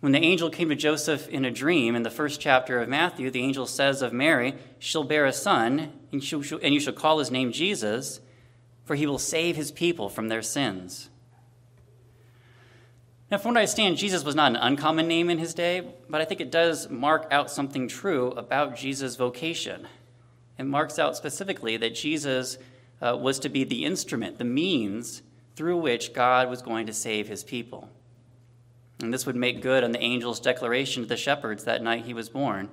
When 0.07 0.13
the 0.13 0.23
angel 0.23 0.51
came 0.51 0.69
to 0.69 0.77
Joseph 0.77 1.27
in 1.31 1.45
a 1.45 1.51
dream 1.51 1.97
in 1.97 2.05
the 2.05 2.11
first 2.11 2.41
chapter 2.41 2.79
of 2.81 2.89
Matthew, 2.89 3.29
the 3.29 3.43
angel 3.43 3.67
says 3.67 4.03
of 4.03 4.13
Mary, 4.13 4.55
She'll 4.79 5.03
bear 5.03 5.27
a 5.27 5.33
son, 5.33 5.93
and 6.13 6.23
you 6.33 6.79
shall 6.79 6.93
call 6.93 7.19
his 7.19 7.33
name 7.33 7.51
Jesus, 7.51 8.21
for 8.85 8.95
he 8.95 9.05
will 9.05 9.19
save 9.19 9.57
his 9.57 9.73
people 9.73 10.09
from 10.09 10.29
their 10.29 10.43
sins. 10.43 11.09
Now, 13.33 13.39
from 13.39 13.55
what 13.55 13.57
I 13.59 13.63
understand, 13.63 13.97
Jesus 13.97 14.23
was 14.23 14.37
not 14.37 14.53
an 14.53 14.57
uncommon 14.59 15.09
name 15.09 15.29
in 15.29 15.39
his 15.39 15.55
day, 15.55 15.83
but 16.09 16.21
I 16.21 16.25
think 16.25 16.41
it 16.41 16.53
does 16.53 16.89
mark 16.89 17.27
out 17.33 17.51
something 17.51 17.89
true 17.89 18.31
about 18.37 18.77
Jesus' 18.77 19.17
vocation. 19.17 19.89
It 20.57 20.67
marks 20.67 21.01
out 21.01 21.17
specifically 21.17 21.77
that 21.79 21.97
Jesus 21.97 22.59
uh, 23.03 23.17
was 23.21 23.41
to 23.41 23.49
be 23.49 23.65
the 23.65 23.85
instrument, 23.85 24.39
the 24.39 24.45
means 24.45 25.23
through 25.57 25.79
which 25.79 26.13
God 26.13 26.49
was 26.49 26.63
going 26.63 26.87
to 26.87 26.93
save 26.93 27.27
his 27.27 27.43
people. 27.43 27.91
And 29.01 29.13
this 29.13 29.27
would 29.27 29.37
make 29.37 29.61
good 29.61 29.85
on 29.85 29.93
the 29.93 30.01
angel's 30.01 30.41
declaration 30.41 31.03
to 31.03 31.09
the 31.09 31.17
shepherds 31.17 31.65
that 31.65 31.83
night 31.83 32.07
he 32.07 32.15
was 32.15 32.29
born 32.29 32.71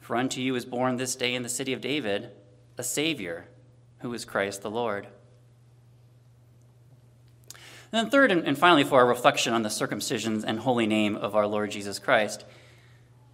For 0.00 0.16
unto 0.16 0.40
you 0.40 0.54
is 0.54 0.64
born 0.64 0.96
this 0.96 1.14
day 1.16 1.34
in 1.34 1.42
the 1.42 1.48
city 1.48 1.72
of 1.72 1.80
David 1.80 2.30
a 2.76 2.82
Savior, 2.82 3.46
who 3.98 4.12
is 4.12 4.24
Christ 4.24 4.62
the 4.62 4.70
Lord. 4.70 5.06
And 7.92 8.06
then, 8.06 8.10
third 8.10 8.32
and 8.32 8.58
finally, 8.58 8.82
for 8.82 8.98
our 8.98 9.06
reflection 9.06 9.52
on 9.52 9.62
the 9.62 9.70
circumcision 9.70 10.44
and 10.44 10.58
holy 10.58 10.86
name 10.86 11.14
of 11.14 11.36
our 11.36 11.46
Lord 11.46 11.70
Jesus 11.70 12.00
Christ, 12.00 12.44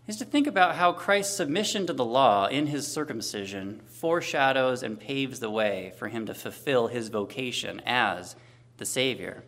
is 0.06 0.18
to 0.18 0.24
think 0.26 0.46
about 0.46 0.74
how 0.74 0.92
Christ's 0.92 1.34
submission 1.34 1.86
to 1.86 1.92
the 1.94 2.04
law 2.04 2.46
in 2.46 2.66
his 2.66 2.86
circumcision 2.86 3.80
foreshadows 3.86 4.82
and 4.82 5.00
paves 5.00 5.40
the 5.40 5.48
way 5.48 5.94
for 5.96 6.08
him 6.08 6.26
to 6.26 6.34
fulfill 6.34 6.88
his 6.88 7.08
vocation 7.08 7.80
as 7.86 8.36
the 8.76 8.84
Savior. 8.84 9.44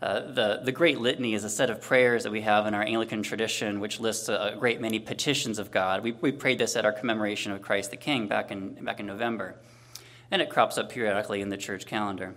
Uh, 0.00 0.20
the, 0.20 0.60
the 0.62 0.70
Great 0.70 1.00
Litany 1.00 1.34
is 1.34 1.42
a 1.42 1.50
set 1.50 1.70
of 1.70 1.80
prayers 1.80 2.22
that 2.22 2.30
we 2.30 2.42
have 2.42 2.66
in 2.66 2.74
our 2.74 2.82
Anglican 2.82 3.22
tradition, 3.22 3.80
which 3.80 3.98
lists 3.98 4.28
a, 4.28 4.52
a, 4.54 4.56
great 4.56 4.80
many 4.80 5.00
petitions 5.00 5.58
of 5.58 5.72
God. 5.72 6.04
We, 6.04 6.12
we 6.12 6.30
prayed 6.30 6.58
this 6.58 6.76
at 6.76 6.84
our 6.84 6.92
commemoration 6.92 7.50
of 7.50 7.62
Christ 7.62 7.90
the 7.90 7.96
King 7.96 8.28
back 8.28 8.52
in, 8.52 8.84
back 8.84 9.00
in 9.00 9.06
November, 9.06 9.56
and 10.30 10.40
it 10.40 10.50
crops 10.50 10.78
up 10.78 10.88
periodically 10.88 11.40
in 11.40 11.48
the 11.48 11.56
church 11.56 11.84
calendar. 11.84 12.36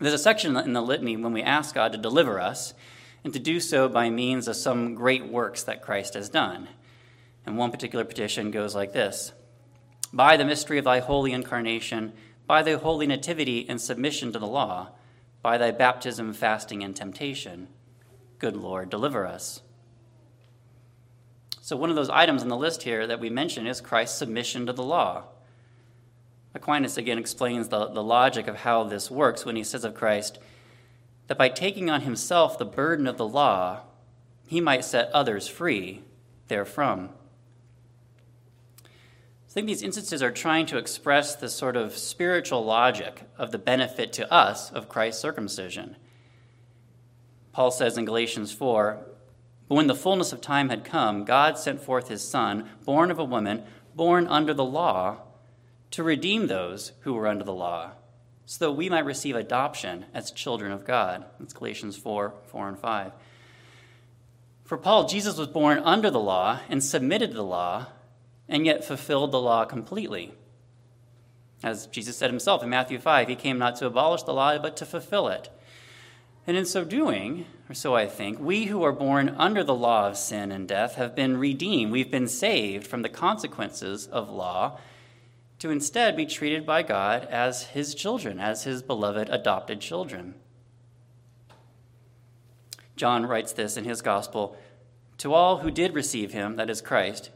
There's 0.00 0.14
a 0.14 0.18
section 0.18 0.56
in 0.56 0.72
the 0.72 0.82
litany 0.82 1.16
when 1.16 1.32
we 1.32 1.42
ask 1.42 1.76
God 1.76 1.92
to 1.92 1.98
deliver 1.98 2.40
us, 2.40 2.74
and 3.22 3.32
to 3.32 3.38
do 3.38 3.60
so 3.60 3.88
by 3.88 4.10
means 4.10 4.48
of 4.48 4.56
some 4.56 4.96
great 4.96 5.26
works 5.26 5.62
that 5.62 5.80
Christ 5.80 6.14
has 6.14 6.28
done. 6.28 6.68
And 7.46 7.56
one 7.56 7.70
particular 7.70 8.04
petition 8.04 8.50
goes 8.50 8.74
like 8.74 8.92
this 8.92 9.32
By 10.12 10.36
the 10.36 10.44
mystery 10.44 10.78
of 10.78 10.84
thy 10.84 10.98
holy 10.98 11.32
incarnation, 11.32 12.14
by 12.48 12.62
thy 12.62 12.74
holy 12.74 13.06
nativity 13.06 13.64
and 13.68 13.80
submission 13.80 14.32
to 14.32 14.40
the 14.40 14.46
law, 14.46 14.90
by 15.44 15.58
thy 15.58 15.70
baptism, 15.70 16.32
fasting, 16.32 16.82
and 16.82 16.96
temptation, 16.96 17.68
good 18.38 18.56
Lord, 18.56 18.88
deliver 18.88 19.26
us. 19.26 19.60
So, 21.60 21.76
one 21.76 21.90
of 21.90 21.96
those 21.96 22.08
items 22.08 22.40
on 22.40 22.48
the 22.48 22.56
list 22.56 22.84
here 22.84 23.06
that 23.06 23.20
we 23.20 23.28
mention 23.28 23.66
is 23.66 23.82
Christ's 23.82 24.16
submission 24.16 24.64
to 24.64 24.72
the 24.72 24.82
law. 24.82 25.24
Aquinas 26.54 26.96
again 26.96 27.18
explains 27.18 27.68
the, 27.68 27.88
the 27.88 28.02
logic 28.02 28.48
of 28.48 28.56
how 28.56 28.84
this 28.84 29.10
works 29.10 29.44
when 29.44 29.54
he 29.54 29.62
says 29.62 29.84
of 29.84 29.94
Christ 29.94 30.38
that 31.26 31.36
by 31.36 31.50
taking 31.50 31.90
on 31.90 32.00
himself 32.00 32.56
the 32.56 32.64
burden 32.64 33.06
of 33.06 33.18
the 33.18 33.28
law, 33.28 33.80
he 34.46 34.62
might 34.62 34.84
set 34.84 35.10
others 35.12 35.46
free 35.46 36.04
therefrom. 36.48 37.10
I 39.54 39.62
think 39.62 39.68
these 39.68 39.84
instances 39.84 40.20
are 40.20 40.32
trying 40.32 40.66
to 40.66 40.78
express 40.78 41.36
the 41.36 41.48
sort 41.48 41.76
of 41.76 41.96
spiritual 41.96 42.64
logic 42.64 43.22
of 43.38 43.52
the 43.52 43.58
benefit 43.58 44.12
to 44.14 44.32
us 44.32 44.72
of 44.72 44.88
Christ's 44.88 45.22
circumcision. 45.22 45.94
Paul 47.52 47.70
says 47.70 47.96
in 47.96 48.04
Galatians 48.04 48.50
4 48.50 48.98
But 49.68 49.74
when 49.76 49.86
the 49.86 49.94
fullness 49.94 50.32
of 50.32 50.40
time 50.40 50.70
had 50.70 50.82
come, 50.84 51.24
God 51.24 51.56
sent 51.56 51.80
forth 51.80 52.08
his 52.08 52.26
Son, 52.26 52.68
born 52.84 53.12
of 53.12 53.20
a 53.20 53.24
woman, 53.24 53.62
born 53.94 54.26
under 54.26 54.52
the 54.52 54.64
law 54.64 55.18
to 55.92 56.02
redeem 56.02 56.48
those 56.48 56.90
who 57.02 57.14
were 57.14 57.28
under 57.28 57.44
the 57.44 57.54
law, 57.54 57.92
so 58.46 58.64
that 58.64 58.72
we 58.72 58.88
might 58.88 59.04
receive 59.04 59.36
adoption 59.36 60.06
as 60.12 60.32
children 60.32 60.72
of 60.72 60.84
God. 60.84 61.26
That's 61.38 61.52
Galatians 61.52 61.96
4 61.96 62.34
4 62.46 62.68
and 62.70 62.78
5. 62.80 63.12
For 64.64 64.78
Paul, 64.78 65.06
Jesus 65.06 65.36
was 65.38 65.46
born 65.46 65.78
under 65.78 66.10
the 66.10 66.18
law 66.18 66.58
and 66.68 66.82
submitted 66.82 67.30
to 67.30 67.36
the 67.36 67.44
law, 67.44 67.86
and 68.48 68.66
yet 68.66 68.84
fulfilled 68.84 69.32
the 69.32 69.40
law 69.40 69.64
completely. 69.64 70.34
As 71.62 71.86
Jesus 71.86 72.16
said 72.16 72.30
himself 72.30 72.62
in 72.62 72.68
Matthew 72.68 72.98
5, 72.98 73.28
he 73.28 73.36
came 73.36 73.58
not 73.58 73.76
to 73.76 73.86
abolish 73.86 74.22
the 74.22 74.34
law, 74.34 74.58
but 74.58 74.76
to 74.76 74.86
fulfill 74.86 75.28
it. 75.28 75.48
And 76.46 76.56
in 76.56 76.66
so 76.66 76.84
doing, 76.84 77.46
or 77.70 77.74
so 77.74 77.94
I 77.94 78.06
think, 78.06 78.38
we 78.38 78.66
who 78.66 78.82
are 78.82 78.92
born 78.92 79.34
under 79.38 79.64
the 79.64 79.74
law 79.74 80.06
of 80.06 80.18
sin 80.18 80.52
and 80.52 80.68
death 80.68 80.96
have 80.96 81.14
been 81.14 81.38
redeemed. 81.38 81.90
We've 81.90 82.10
been 82.10 82.28
saved 82.28 82.86
from 82.86 83.00
the 83.00 83.08
consequences 83.08 84.06
of 84.06 84.28
law 84.28 84.78
to 85.58 85.70
instead 85.70 86.16
be 86.16 86.26
treated 86.26 86.66
by 86.66 86.82
God 86.82 87.26
as 87.30 87.68
his 87.68 87.94
children, 87.94 88.38
as 88.38 88.64
his 88.64 88.82
beloved 88.82 89.30
adopted 89.30 89.80
children. 89.80 90.34
John 92.96 93.24
writes 93.24 93.52
this 93.52 93.78
in 93.78 93.84
his 93.84 94.02
gospel 94.02 94.56
To 95.18 95.32
all 95.32 95.58
who 95.58 95.70
did 95.70 95.94
receive 95.94 96.32
him, 96.32 96.56
that 96.56 96.68
is 96.68 96.82
Christ, 96.82 97.30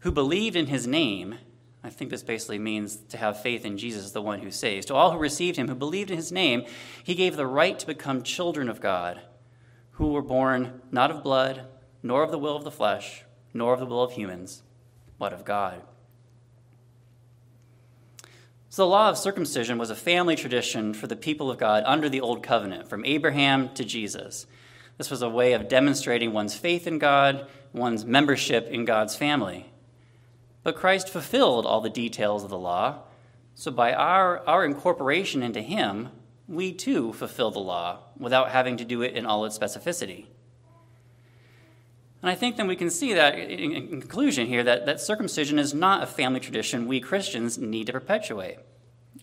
who 0.00 0.12
believed 0.12 0.56
in 0.56 0.66
his 0.66 0.86
name, 0.86 1.36
I 1.82 1.90
think 1.90 2.10
this 2.10 2.22
basically 2.22 2.58
means 2.58 2.96
to 3.08 3.16
have 3.16 3.42
faith 3.42 3.64
in 3.64 3.78
Jesus, 3.78 4.10
the 4.10 4.22
one 4.22 4.40
who 4.40 4.50
saves. 4.50 4.86
To 4.86 4.94
all 4.94 5.12
who 5.12 5.18
received 5.18 5.56
him, 5.56 5.68
who 5.68 5.74
believed 5.74 6.10
in 6.10 6.16
his 6.16 6.32
name, 6.32 6.64
he 7.02 7.14
gave 7.14 7.36
the 7.36 7.46
right 7.46 7.78
to 7.78 7.86
become 7.86 8.22
children 8.22 8.68
of 8.68 8.80
God, 8.80 9.20
who 9.92 10.08
were 10.08 10.22
born 10.22 10.82
not 10.90 11.10
of 11.10 11.22
blood, 11.22 11.66
nor 12.02 12.22
of 12.22 12.30
the 12.30 12.38
will 12.38 12.56
of 12.56 12.64
the 12.64 12.70
flesh, 12.70 13.24
nor 13.54 13.74
of 13.74 13.80
the 13.80 13.86
will 13.86 14.02
of 14.02 14.12
humans, 14.12 14.62
but 15.18 15.32
of 15.32 15.44
God. 15.44 15.82
So, 18.70 18.82
the 18.82 18.90
law 18.90 19.08
of 19.08 19.16
circumcision 19.16 19.78
was 19.78 19.90
a 19.90 19.96
family 19.96 20.36
tradition 20.36 20.92
for 20.92 21.06
the 21.06 21.16
people 21.16 21.50
of 21.50 21.58
God 21.58 21.84
under 21.86 22.08
the 22.08 22.20
Old 22.20 22.42
Covenant, 22.42 22.88
from 22.88 23.04
Abraham 23.04 23.70
to 23.74 23.84
Jesus. 23.84 24.46
This 24.98 25.10
was 25.10 25.22
a 25.22 25.28
way 25.28 25.54
of 25.54 25.68
demonstrating 25.68 26.32
one's 26.32 26.54
faith 26.54 26.86
in 26.86 26.98
God, 26.98 27.48
one's 27.72 28.04
membership 28.04 28.68
in 28.68 28.84
God's 28.84 29.16
family. 29.16 29.72
But 30.62 30.76
Christ 30.76 31.08
fulfilled 31.08 31.66
all 31.66 31.80
the 31.80 31.90
details 31.90 32.44
of 32.44 32.50
the 32.50 32.58
law, 32.58 33.00
so 33.54 33.70
by 33.70 33.92
our, 33.92 34.46
our 34.46 34.64
incorporation 34.64 35.42
into 35.42 35.60
Him, 35.60 36.10
we 36.46 36.72
too 36.72 37.12
fulfill 37.12 37.50
the 37.50 37.58
law 37.58 37.98
without 38.16 38.50
having 38.50 38.76
to 38.76 38.84
do 38.84 39.02
it 39.02 39.14
in 39.14 39.26
all 39.26 39.44
its 39.44 39.58
specificity. 39.58 40.26
And 42.22 42.30
I 42.30 42.34
think 42.34 42.56
then 42.56 42.66
we 42.66 42.76
can 42.76 42.90
see 42.90 43.14
that 43.14 43.38
in 43.38 43.88
conclusion 43.88 44.46
here 44.46 44.64
that, 44.64 44.86
that 44.86 45.00
circumcision 45.00 45.58
is 45.58 45.72
not 45.72 46.02
a 46.02 46.06
family 46.06 46.40
tradition 46.40 46.88
we 46.88 47.00
Christians 47.00 47.58
need 47.58 47.86
to 47.86 47.92
perpetuate. 47.92 48.58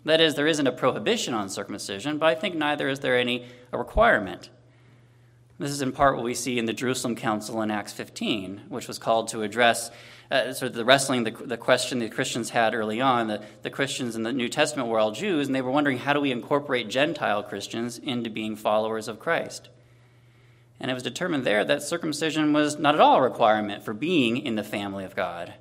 That 0.06 0.22
is, 0.22 0.36
there 0.36 0.48
isn't 0.48 0.68
a 0.68 0.72
prohibition 0.72 1.34
on 1.34 1.50
circumcision, 1.50 2.18
but 2.18 2.28
I 2.28 2.36
think 2.36 2.56
neither 2.56 2.88
is 2.88 3.00
there 3.00 3.18
any 3.18 3.48
a 3.72 3.78
requirement. 3.78 4.50
This 5.58 5.72
is 5.72 5.82
in 5.82 5.92
part 5.92 6.16
what 6.16 6.26
we 6.26 6.34
see 6.34 6.60
in 6.60 6.66
the 6.66 6.74
Jerusalem 6.74 7.16
Council 7.16 7.62
in 7.62 7.72
Acts 7.72 7.94
15, 7.94 8.64
which 8.70 8.88
was 8.88 9.00
called 9.00 9.30
to 9.30 9.42
address 9.42 9.90
uh, 10.32 10.54
sort 10.54 10.72
of 10.72 10.76
the 10.76 10.86
wrestling, 10.86 11.24
the, 11.24 11.32
the 11.32 11.58
question 11.58 12.00
the 12.00 12.10
Christians 12.10 12.50
had 12.50 12.74
early 12.74 13.00
on. 13.00 13.28
The, 13.28 13.44
the 13.62 13.70
Christians 13.70 14.16
in 14.16 14.24
the 14.24 14.34
New 14.34 14.50
Testament 14.50 14.90
were 14.90 15.00
all 15.00 15.12
Jews, 15.12 15.48
and 15.48 15.56
they 15.56 15.62
were 15.62 15.72
wondering 15.72 16.00
how 16.00 16.14
do 16.14 16.22
we 16.22 16.32
incorporate 16.32 16.90
Gentile 16.90 17.44
Christians 17.44 17.98
into 17.98 18.30
being 18.30 18.56
followers 18.56 19.08
of 19.08 19.20
Christ? 19.20 19.70
And 20.80 20.92
it 20.92 20.94
was 20.94 21.04
determined 21.04 21.46
there 21.46 21.64
that 21.64 21.84
circumcision 21.84 22.54
was 22.54 22.78
not 22.78 22.96
at 22.96 23.02
all 23.02 23.18
a 23.18 23.22
requirement 23.22 23.84
for 23.84 23.94
being 23.94 24.38
in 24.38 24.56
the 24.56 24.64
family 24.64 25.06
of 25.06 25.16
God. 25.16 25.54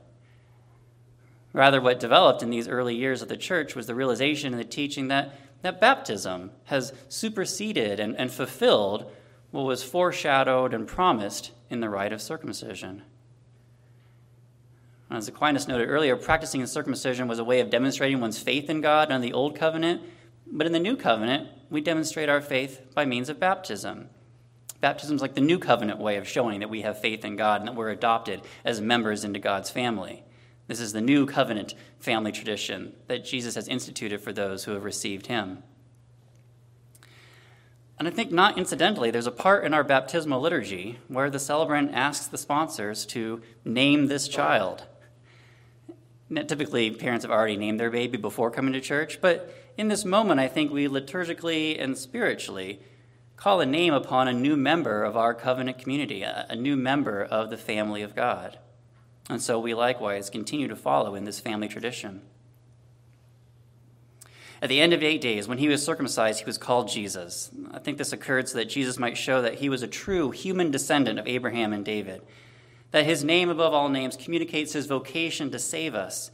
Rather, 1.52 1.80
what 1.80 2.00
developed 2.00 2.42
in 2.42 2.50
these 2.50 2.66
early 2.66 2.96
years 2.96 3.22
of 3.22 3.28
the 3.28 3.36
church 3.36 3.76
was 3.76 3.86
the 3.86 3.94
realization 3.94 4.52
and 4.52 4.60
the 4.60 4.64
teaching 4.64 5.08
that, 5.08 5.38
that 5.62 5.80
baptism 5.80 6.50
has 6.64 6.92
superseded 7.08 8.00
and, 8.00 8.16
and 8.18 8.32
fulfilled 8.32 9.10
what 9.52 9.62
was 9.62 9.84
foreshadowed 9.84 10.74
and 10.74 10.88
promised 10.88 11.52
in 11.70 11.78
the 11.78 11.88
rite 11.88 12.12
of 12.12 12.20
circumcision. 12.20 13.02
As 15.10 15.28
Aquinas 15.28 15.68
noted 15.68 15.88
earlier, 15.88 16.16
practicing 16.16 16.64
circumcision 16.66 17.28
was 17.28 17.38
a 17.38 17.44
way 17.44 17.60
of 17.60 17.70
demonstrating 17.70 18.20
one's 18.20 18.38
faith 18.38 18.68
in 18.70 18.80
God 18.80 19.12
under 19.12 19.26
the 19.26 19.32
Old 19.32 19.56
Covenant, 19.56 20.02
but 20.46 20.66
in 20.66 20.72
the 20.72 20.80
New 20.80 20.96
Covenant, 20.96 21.48
we 21.70 21.80
demonstrate 21.80 22.28
our 22.28 22.40
faith 22.40 22.80
by 22.94 23.04
means 23.04 23.28
of 23.28 23.38
baptism. 23.38 24.08
Baptism 24.80 25.16
is 25.16 25.22
like 25.22 25.34
the 25.34 25.40
new 25.40 25.58
covenant 25.58 25.98
way 25.98 26.16
of 26.16 26.28
showing 26.28 26.60
that 26.60 26.70
we 26.70 26.82
have 26.82 27.00
faith 27.00 27.24
in 27.24 27.36
God 27.36 27.60
and 27.60 27.68
that 27.68 27.74
we're 27.74 27.90
adopted 27.90 28.42
as 28.64 28.80
members 28.80 29.24
into 29.24 29.38
God's 29.38 29.70
family. 29.70 30.24
This 30.66 30.80
is 30.80 30.92
the 30.92 31.00
new 31.00 31.26
covenant 31.26 31.74
family 31.98 32.32
tradition 32.32 32.94
that 33.06 33.24
Jesus 33.24 33.54
has 33.54 33.68
instituted 33.68 34.20
for 34.20 34.32
those 34.32 34.64
who 34.64 34.72
have 34.72 34.84
received 34.84 35.26
him. 35.26 35.62
And 37.98 38.08
I 38.08 38.10
think, 38.10 38.32
not 38.32 38.58
incidentally, 38.58 39.10
there's 39.10 39.26
a 39.26 39.30
part 39.30 39.64
in 39.64 39.72
our 39.72 39.84
baptismal 39.84 40.40
liturgy 40.40 40.98
where 41.08 41.30
the 41.30 41.38
celebrant 41.38 41.94
asks 41.94 42.26
the 42.26 42.38
sponsors 42.38 43.06
to 43.06 43.40
name 43.64 44.08
this 44.08 44.26
child. 44.26 44.84
Typically, 46.30 46.90
parents 46.90 47.24
have 47.24 47.32
already 47.32 47.56
named 47.56 47.78
their 47.78 47.90
baby 47.90 48.16
before 48.16 48.50
coming 48.50 48.72
to 48.72 48.80
church, 48.80 49.20
but 49.20 49.54
in 49.76 49.88
this 49.88 50.04
moment, 50.04 50.40
I 50.40 50.48
think 50.48 50.72
we 50.72 50.88
liturgically 50.88 51.80
and 51.82 51.98
spiritually 51.98 52.80
call 53.36 53.60
a 53.60 53.66
name 53.66 53.92
upon 53.92 54.28
a 54.28 54.32
new 54.32 54.56
member 54.56 55.02
of 55.02 55.16
our 55.16 55.34
covenant 55.34 55.78
community, 55.78 56.22
a, 56.22 56.54
new 56.54 56.76
member 56.76 57.22
of 57.22 57.50
the 57.50 57.56
family 57.56 58.02
of 58.02 58.14
God. 58.14 58.58
And 59.28 59.42
so 59.42 59.58
we 59.58 59.74
likewise 59.74 60.30
continue 60.30 60.68
to 60.68 60.76
follow 60.76 61.14
in 61.14 61.24
this 61.24 61.40
family 61.40 61.68
tradition. 61.68 62.22
At 64.62 64.68
the 64.68 64.80
end 64.80 64.92
of 64.92 65.02
eight 65.02 65.20
days, 65.20 65.48
when 65.48 65.58
he 65.58 65.68
was 65.68 65.84
circumcised, 65.84 66.38
he 66.38 66.46
was 66.46 66.56
called 66.56 66.88
Jesus. 66.88 67.50
I 67.72 67.80
think 67.80 67.98
this 67.98 68.12
occurred 68.12 68.48
so 68.48 68.58
that 68.58 68.70
Jesus 68.70 68.98
might 68.98 69.18
show 69.18 69.42
that 69.42 69.56
he 69.56 69.68
was 69.68 69.82
a 69.82 69.88
true 69.88 70.30
human 70.30 70.70
descendant 70.70 71.18
of 71.18 71.26
Abraham 71.26 71.72
and 71.72 71.84
David, 71.84 72.22
that 72.94 73.06
his 73.06 73.24
name 73.24 73.50
above 73.50 73.74
all 73.74 73.88
names 73.88 74.16
communicates 74.16 74.72
his 74.72 74.86
vocation 74.86 75.50
to 75.50 75.58
save 75.58 75.96
us, 75.96 76.30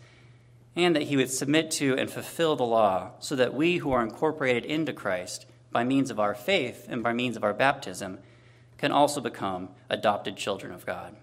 and 0.77 0.95
that 0.95 1.05
he 1.05 1.17
would 1.17 1.31
submit 1.31 1.71
to 1.71 1.97
and 1.97 2.11
fulfill 2.11 2.55
the 2.55 2.63
law, 2.63 3.13
so 3.19 3.35
that 3.35 3.55
we 3.55 3.79
who 3.79 3.91
are 3.91 4.03
incorporated 4.03 4.67
into 4.67 4.93
Christ 4.93 5.47
by 5.73 5.85
means 5.85 6.11
of 6.11 6.21
our 6.21 6.35
faith 6.35 6.85
and 6.87 7.03
by 7.03 7.15
means 7.15 7.35
of 7.35 7.45
our 7.45 7.55
baptism 7.55 8.19
can 8.77 8.93
also 8.93 9.23
become 9.23 9.71
adopted 9.89 10.37
children 10.37 10.71
of 10.71 10.85
God. 10.85 11.17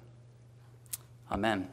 Amen. 1.31 1.69